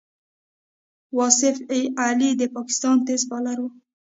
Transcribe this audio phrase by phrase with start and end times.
[1.17, 1.55] واصف
[2.03, 3.69] علي د پاکستان تېز بالر وو.